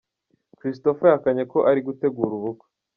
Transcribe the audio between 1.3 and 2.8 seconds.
ko ari gutegura ubukwe.